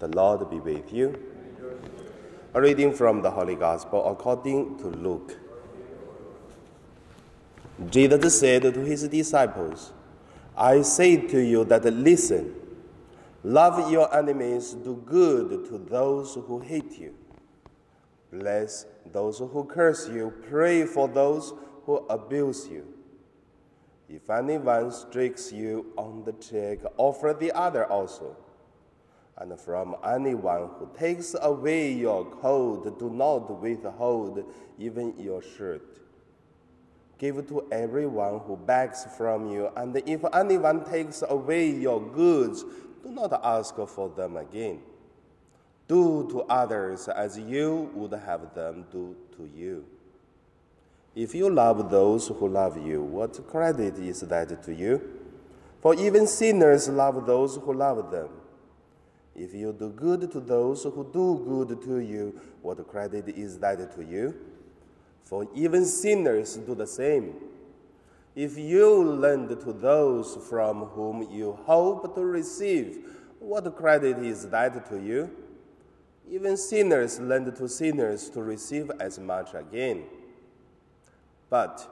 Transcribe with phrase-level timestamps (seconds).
[0.00, 1.14] The Lord be with you.
[2.54, 5.38] A reading from the Holy Gospel according to Luke.
[7.90, 9.92] Jesus said to his disciples,
[10.56, 12.54] I say to you that listen,
[13.44, 17.14] love your enemies, do good to those who hate you,
[18.32, 21.52] bless those who curse you, pray for those
[21.84, 22.86] who abuse you.
[24.08, 28.34] If anyone strikes you on the cheek, offer the other also.
[29.40, 34.44] And from anyone who takes away your coat, do not withhold
[34.78, 35.98] even your shirt.
[37.16, 42.64] Give to everyone who begs from you, and if anyone takes away your goods,
[43.02, 44.80] do not ask for them again.
[45.88, 49.86] Do to others as you would have them do to you.
[51.14, 55.00] If you love those who love you, what credit is that to you?
[55.80, 58.28] For even sinners love those who love them.
[59.40, 63.96] If you do good to those who do good to you, what credit is that
[63.96, 64.34] to you?
[65.24, 67.36] For even sinners do the same.
[68.36, 72.98] If you lend to those from whom you hope to receive,
[73.38, 75.30] what credit is that to you?
[76.30, 80.04] Even sinners lend to sinners to receive as much again.
[81.48, 81.88] But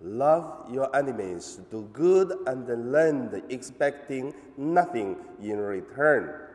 [0.00, 6.48] love your enemies, do good and lend, expecting nothing in return.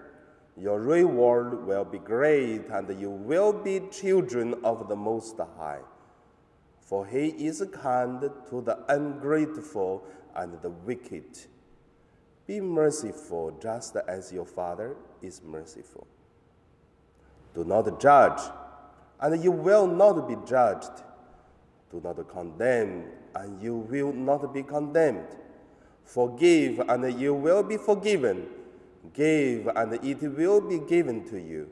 [0.59, 5.81] Your reward will be great, and you will be children of the Most High.
[6.79, 10.03] For he is kind to the ungrateful
[10.35, 11.25] and the wicked.
[12.47, 16.07] Be merciful just as your Father is merciful.
[17.53, 18.41] Do not judge,
[19.19, 21.03] and you will not be judged.
[21.91, 23.05] Do not condemn,
[23.35, 25.27] and you will not be condemned.
[26.03, 28.47] Forgive, and you will be forgiven.
[29.13, 31.69] Give, and it will be given to you.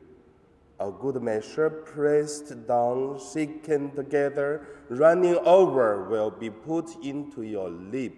[0.80, 8.12] A good measure pressed down, shaken together, running over will be put into your lap.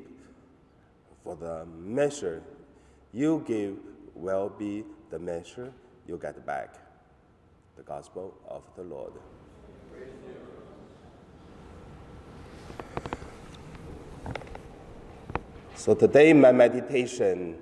[1.24, 2.42] For the measure
[3.14, 3.78] you give
[4.16, 5.72] will be the measure
[6.08, 6.75] you get back.
[7.75, 9.13] The Gospel of the Lord.
[15.75, 17.56] So today, my meditation,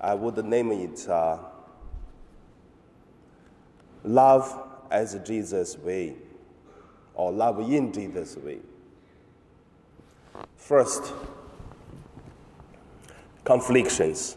[0.00, 1.38] I would name it uh,
[4.04, 6.14] Love as Jesus' Way,
[7.14, 8.58] or Love in Jesus' Way.
[10.56, 11.12] First,
[13.44, 14.36] conflictions.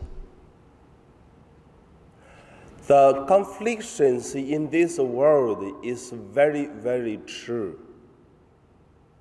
[2.88, 7.80] The conflictions in this world is very, very true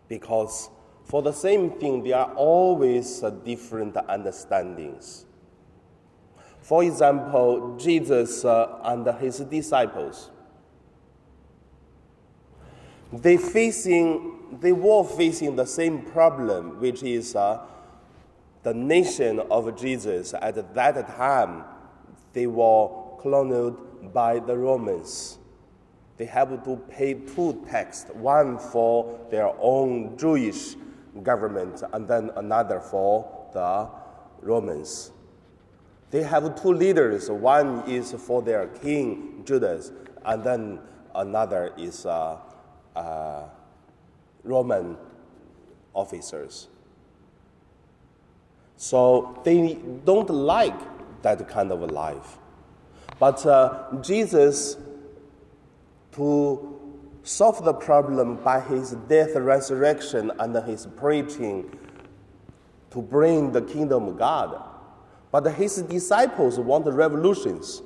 [0.09, 0.71] because
[1.05, 5.27] for the same thing, there are always different understandings.
[6.69, 10.29] For example, Jesus uh, and his disciples,
[13.11, 17.63] they facing, they were facing the same problem, which is uh,
[18.65, 21.65] the nation of Jesus at that time,
[22.35, 25.39] they were colonized by the Romans.
[26.19, 30.75] They have to pay two taxes, one for their own Jewish
[31.23, 33.89] government and then another for the
[34.47, 35.13] Romans.
[36.11, 37.31] They have two leaders.
[37.31, 39.93] One is for their king, Judas,
[40.25, 40.79] and then
[41.15, 42.39] another is uh,
[42.97, 43.45] uh,
[44.43, 44.97] Roman
[45.95, 46.69] officers.
[48.77, 49.75] So they
[50.05, 50.79] don't like
[51.23, 52.39] that kind of life.
[53.19, 54.77] But uh, Jesus,
[56.13, 56.79] to
[57.25, 61.77] solve the problem by his death, resurrection, and his preaching
[62.91, 64.68] to bring the kingdom of God.
[65.31, 67.83] But his disciples want revolutions.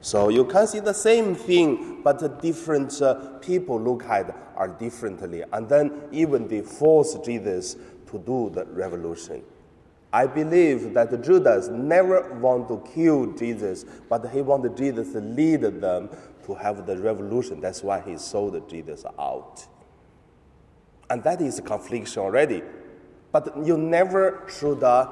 [0.00, 5.42] So you can see the same thing, but different uh, people look at are differently.
[5.52, 7.76] And then even they force Jesus
[8.10, 9.42] to do the revolution.
[10.12, 15.20] I believe that the Judas never want to kill Jesus, but he wanted Jesus to
[15.20, 16.08] lead them
[16.46, 17.60] to have the revolution.
[17.60, 19.66] That's why he sold Jesus out.
[21.10, 22.62] And that is a confliction already.
[23.36, 25.06] But you never should uh,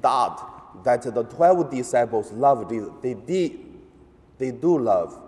[0.00, 2.90] doubt that the 12 disciples love Jesus.
[3.02, 3.58] They did.
[4.38, 5.20] They do love.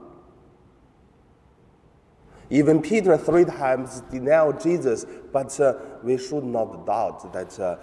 [2.48, 5.74] Even Peter three times denied Jesus, but uh,
[6.04, 7.78] we should not doubt that uh,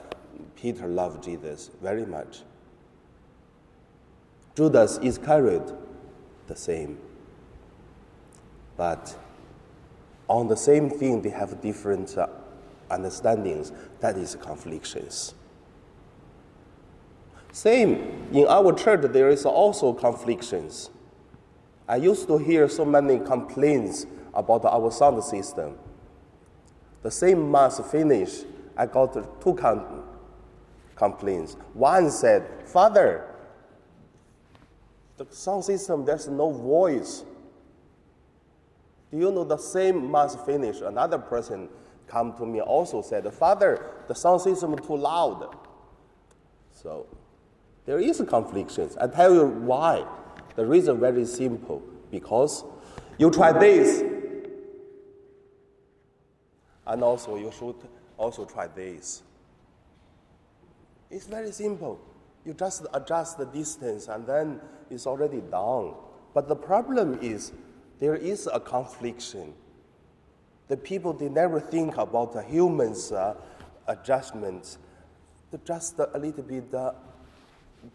[0.55, 2.43] Peter loved Jesus very much.
[4.55, 5.69] Judas is carried
[6.47, 6.97] the same.
[8.77, 9.17] But
[10.29, 12.27] on the same thing, they have different uh,
[12.89, 13.71] understandings.
[13.99, 15.33] That is conflictions.
[17.51, 18.27] Same.
[18.31, 20.89] in our church, there is also conflictions.
[21.87, 25.75] I used to hear so many complaints about our sound system.
[27.01, 28.43] The same month finish,
[28.77, 30.03] I got two com-
[30.95, 31.57] complaints.
[31.73, 33.25] One said, Father,
[35.17, 37.23] the sound system, there's no voice.
[39.11, 40.81] Do you know the same month finish?
[40.81, 41.67] Another person
[42.09, 45.55] come to me also said, Father, the sound system too loud.
[46.71, 47.05] So
[47.85, 48.97] there is conflictions.
[48.97, 50.05] I tell you why.
[50.55, 51.81] The reason very simple.
[52.11, 52.63] Because
[53.17, 54.01] you try this,
[56.87, 57.75] and also you should
[58.17, 59.21] also try this.
[61.11, 61.99] It's very simple.
[62.45, 64.59] You just adjust the distance and then
[64.89, 65.93] it's already done.
[66.33, 67.51] But the problem is
[67.99, 69.53] there is a confliction.
[70.69, 73.35] The people they never think about the humans' uh,
[73.87, 74.77] adjustments,
[75.65, 76.91] just a little bit uh,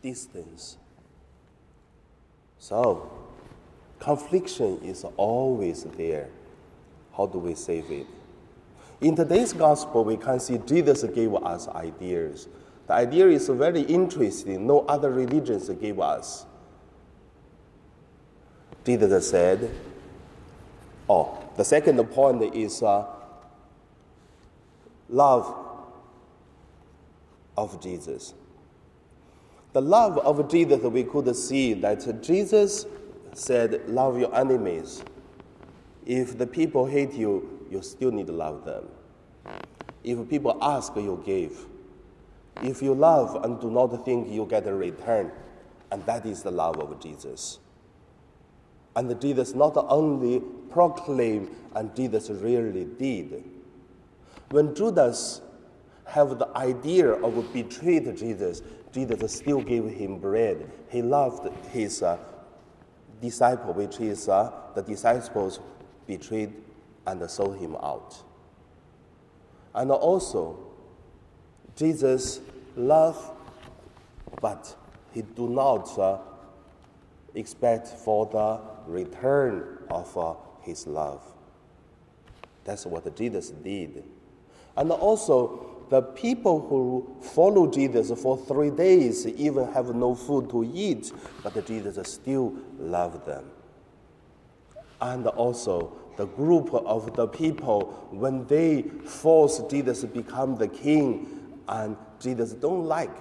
[0.02, 0.76] distance.
[2.58, 3.10] So,
[4.00, 6.28] confliction is always there.
[7.16, 8.06] How do we save it?
[9.00, 12.48] In today's gospel, we can see Jesus gave us ideas.
[12.86, 14.66] The idea is very interesting.
[14.66, 16.44] No other religions gave us.
[18.84, 19.70] Jesus said,
[21.08, 23.06] oh, the second point is uh,
[25.08, 25.54] love
[27.56, 28.34] of Jesus.
[29.72, 32.86] The love of Jesus, we could see that Jesus
[33.32, 35.02] said, Love your enemies.
[36.06, 38.84] If the people hate you, you still need to love them.
[40.02, 41.66] If people ask, you give.
[42.62, 45.32] If you love and do not think you get a return,
[45.90, 47.58] and that is the love of Jesus.
[48.96, 50.42] And Jesus not only
[50.74, 53.44] proclaimed, and Jesus really did.
[54.50, 55.40] When Judas
[56.04, 58.60] have the idea of betrayed Jesus,
[58.92, 60.70] Jesus still gave him bread.
[60.90, 62.18] He loved his uh,
[63.22, 65.60] disciple, which is uh, the disciples
[66.06, 66.52] betrayed
[67.06, 68.22] and sold him out.
[69.74, 70.58] And also,
[71.76, 72.40] Jesus
[72.76, 73.30] loved,
[74.40, 74.76] but
[75.12, 76.18] he do not uh,
[77.34, 78.60] expect for the
[78.90, 80.34] return of uh,
[80.64, 81.22] his love.
[82.64, 84.04] That's what Jesus did.
[84.76, 90.68] And also, the people who follow Jesus for three days even have no food to
[90.74, 91.12] eat,
[91.42, 93.44] but Jesus still loved them.
[95.00, 101.44] And also, the group of the people, when they force Jesus to become the king,
[101.68, 103.14] and Jesus don't like.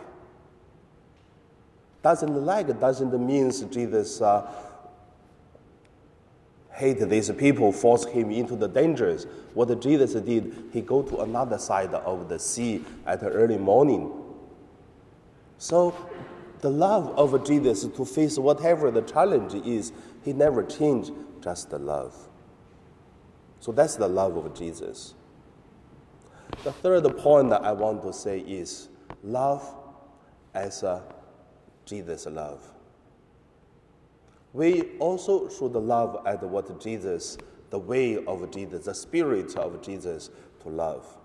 [2.02, 4.52] Doesn't like doesn't mean Jesus uh,
[6.74, 9.28] hate these people, force him into the dangers.
[9.54, 14.12] What Jesus did, he go to another side of the sea at early morning.
[15.60, 15.96] So
[16.62, 19.94] the love of Jesus to face whatever the challenge is,
[20.24, 21.12] he never changed,
[21.42, 22.16] just the love.
[23.60, 25.14] So that's the love of Jesus.
[26.64, 28.90] The third point that I want to say is
[29.24, 29.64] love
[30.54, 31.04] as a
[31.86, 32.73] Jesus love
[34.54, 37.38] we also should love at what Jesus,
[37.72, 40.30] the way of Jesus, the spirit of Jesus
[40.62, 41.18] to love.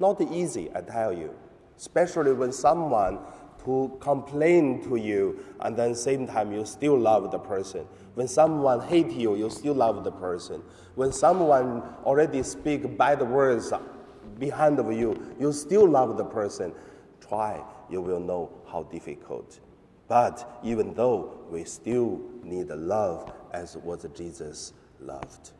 [0.00, 1.34] Not easy, I tell you,
[1.76, 3.18] especially when someone
[3.64, 7.86] to complain to you and then same time you still love the person.
[8.14, 10.62] When someone hate you, you still love the person.
[10.94, 13.72] When someone already speak bad words
[14.38, 16.72] behind of you, you still love the person.
[17.26, 19.60] Try, you will know how difficult
[20.08, 25.52] but even though we still need love as what Jesus loved.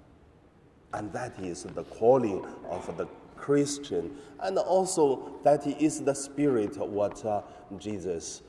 [0.93, 6.91] And that is the calling of the Christian, and also that is the spirit of
[6.91, 7.43] what uh,
[7.79, 8.43] Jesus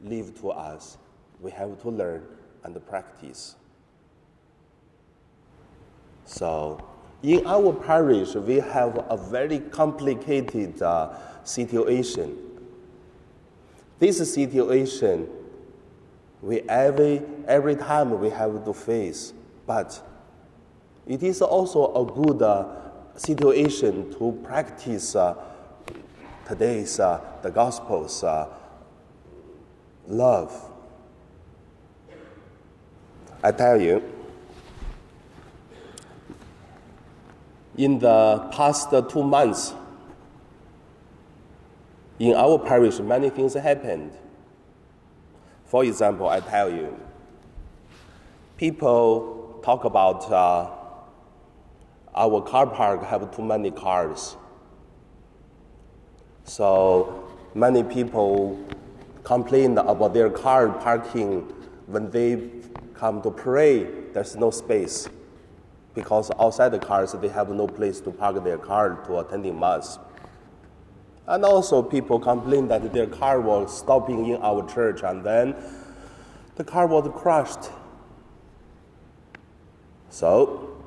[0.00, 0.96] lived to us.
[1.40, 2.26] We have to learn
[2.64, 3.56] and practice.
[6.24, 6.84] So,
[7.22, 12.36] in our parish, we have a very complicated uh, situation
[13.98, 15.28] this situation,
[16.40, 19.32] we every, every time we have to face,
[19.66, 20.00] but
[21.06, 22.66] it is also a good uh,
[23.16, 25.34] situation to practice uh,
[26.46, 28.48] today's uh, the gospel's uh,
[30.06, 30.70] love.
[33.42, 34.02] I tell you,
[37.76, 39.72] in the past two months,
[42.18, 44.12] in our parish, many things happened.
[45.64, 46.98] For example, I tell you,
[48.56, 50.70] people talk about uh,
[52.14, 54.36] our car park have too many cars.
[56.44, 58.58] So many people
[59.22, 61.42] complain about their car parking
[61.86, 62.50] when they
[62.94, 65.08] come to pray, there's no space
[65.94, 69.98] because outside the cars they have no place to park their car to attending mass.
[71.28, 75.54] And also people complain that their car was stopping in our church and then
[76.56, 77.70] the car was crushed.
[80.08, 80.82] So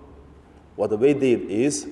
[0.75, 1.88] what we did is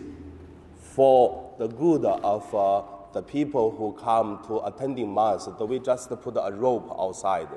[0.79, 2.81] for the good of uh,
[3.13, 7.49] the people who come to attending mass, we just put a rope outside.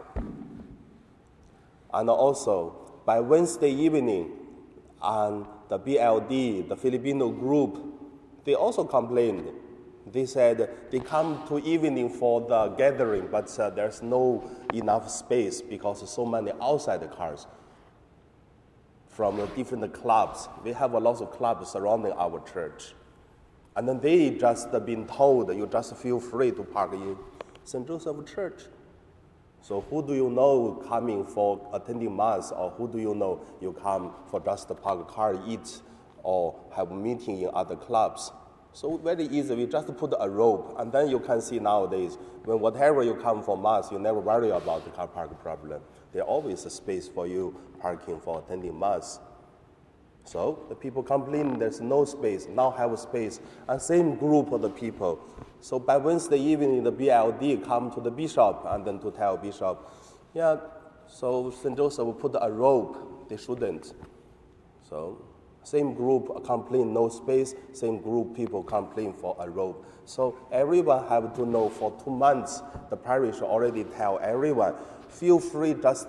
[1.95, 4.31] And also, by Wednesday evening,
[5.03, 7.79] and the BLD, the Filipino group,
[8.45, 9.49] they also complained.
[10.11, 15.63] They said they come to evening for the gathering, but uh, there's no enough space
[15.63, 17.47] because so many outside cars
[19.09, 20.49] from different clubs.
[20.65, 22.95] We have a lot of clubs surrounding our church.
[23.77, 27.17] And then they just been told you just feel free to park in
[27.65, 27.87] St.
[27.87, 28.63] Joseph Church.
[29.61, 33.73] So who do you know coming for attending mass, or who do you know you
[33.73, 35.81] come for just park a car, eat,
[36.25, 38.33] or have meeting in other clubs?
[38.75, 42.59] So very easy, we just put a rope, and then you can see nowadays, when
[42.59, 45.83] whatever you come for mass, you never worry about the car park problem.
[46.13, 49.21] There's always a space for you parking for attending mass.
[50.25, 54.63] So the people complain there's no space, now have a space, and same group of
[54.63, 55.21] the people.
[55.61, 59.87] So by Wednesday evening, the BLD come to the bishop and then to tell bishop,
[60.33, 60.57] yeah,
[61.07, 61.77] so St.
[61.77, 63.93] Joseph will put a rope, they shouldn't.
[64.89, 65.23] So
[65.63, 69.87] same group complain no space, same group people complain for a rope.
[70.05, 74.75] So everyone have to know for two months, the parish already tell everyone,
[75.09, 76.09] feel free just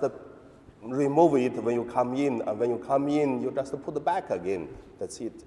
[0.82, 4.04] remove it when you come in, and when you come in, you just put it
[4.04, 4.68] back again.
[4.98, 5.44] That's it.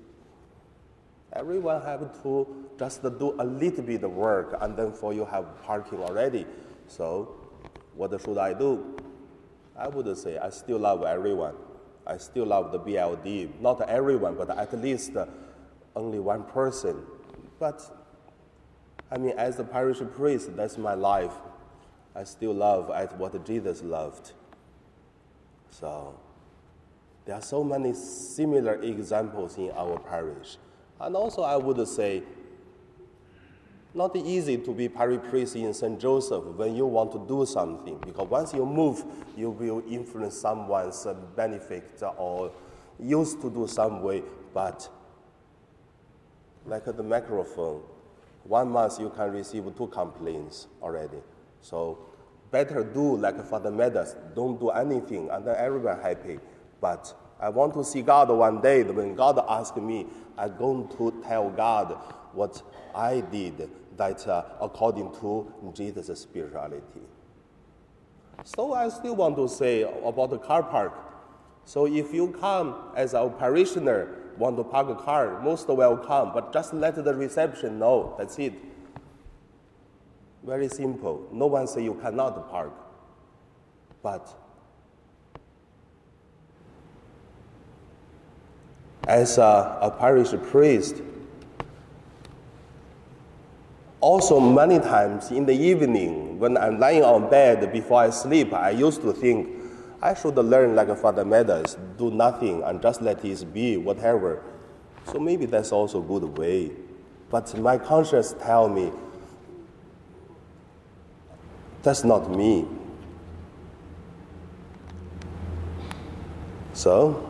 [1.34, 2.48] Everyone have to
[2.80, 6.46] just do a little bit of work, and then for you have parking already.
[6.88, 7.36] So,
[7.96, 8.96] what should I do?
[9.78, 11.54] I would say I still love everyone.
[12.08, 13.60] I still love the BLD.
[13.60, 15.26] Not everyone, but at least uh,
[15.96, 17.04] only one person.
[17.60, 17.82] But
[19.12, 21.34] I mean, as a parish priest, that's my life.
[22.16, 24.32] I still love at what Jesus loved.
[25.70, 26.18] So
[27.26, 30.58] there are so many similar examples in our parish.
[31.00, 32.24] And also, I would say,
[33.98, 36.00] not easy to be parish priest in St.
[36.00, 39.04] Joseph when you want to do something, because once you move,
[39.36, 42.52] you will influence someone's benefit or
[43.00, 44.24] used to do some way,
[44.54, 44.88] but
[46.66, 47.82] like the microphone,
[48.44, 51.18] one month you can receive two complaints already.
[51.62, 51.98] So
[52.52, 56.40] better do like Father Meadows, don't do anything, and then everyone happy.
[56.80, 58.84] But I want to see God one day.
[58.84, 60.06] When God asks me,
[60.38, 61.98] I'm going to tell God
[62.34, 62.62] what
[62.94, 67.02] I did that uh, according to Jesus' spirituality.
[68.44, 70.94] So I still want to say about the car park.
[71.66, 76.54] So if you come as a parishioner, want to park a car, most welcome, but
[76.54, 78.16] just let the reception know.
[78.18, 78.54] That's it.
[80.44, 81.28] Very simple.
[81.32, 82.74] No one say you cannot park.
[84.02, 84.34] But
[89.08, 91.02] as a, a parish priest,
[94.08, 98.70] also many times in the evening when I'm lying on bed before I sleep, I
[98.70, 99.50] used to think
[100.02, 104.42] I should learn like Father Meadows, do nothing and just let it be, whatever.
[105.12, 106.72] So maybe that's also a good way.
[107.30, 108.94] But my conscience tell me
[111.84, 112.66] that's not me.
[116.72, 117.30] So,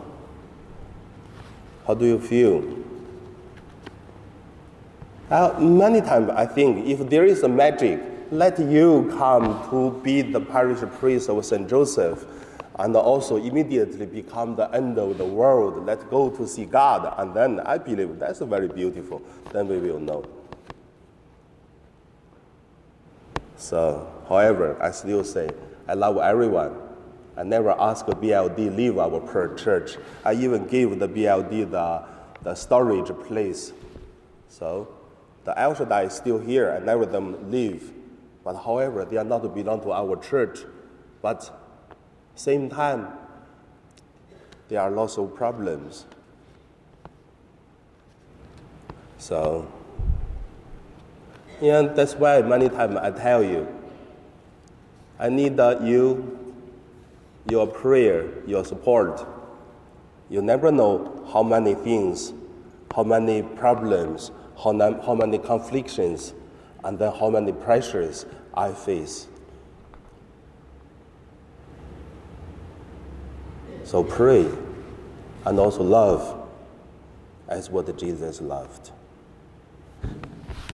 [1.88, 2.87] how do you feel?
[5.30, 10.22] Uh, many times I think if there is a magic, let you come to be
[10.22, 11.68] the parish priest of St.
[11.68, 12.24] Joseph
[12.78, 15.84] and also immediately become the end of the world.
[15.84, 17.14] Let go to see God.
[17.18, 19.20] And then I believe that's very beautiful.
[19.52, 20.24] Then we will know.
[23.56, 25.50] So, however, I still say
[25.88, 26.76] I love everyone.
[27.36, 29.96] I never ask BLD leave our church.
[30.24, 32.04] I even give the BLD the,
[32.42, 33.72] the storage place.
[34.48, 34.97] So,
[35.48, 36.70] the El Shaddai is still here.
[36.70, 37.94] I never them leave.
[38.44, 40.58] But however, they are not belong to our church.
[41.22, 41.50] But
[42.34, 43.08] same time,
[44.68, 46.04] there are lots of problems.
[49.16, 49.66] So
[51.62, 53.66] and that's why many times I tell you,
[55.18, 56.60] I need uh, you,
[57.48, 59.26] your prayer, your support.
[60.28, 62.34] You never know how many things,
[62.94, 64.30] how many problems,
[64.62, 64.72] how,
[65.02, 69.26] how many conflicts and then how many pressures I face.
[73.84, 74.50] So pray
[75.46, 76.48] and also love
[77.48, 78.90] as what Jesus loved.